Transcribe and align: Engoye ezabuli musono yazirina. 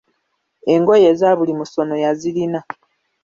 Engoye 0.73 1.05
ezabuli 1.13 1.51
musono 1.59 1.93
yazirina. 2.03 2.59